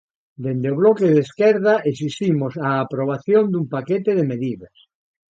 [0.43, 4.75] Dende o Bloque de Esquerda esiximos a aprobación dun paquete de medidas.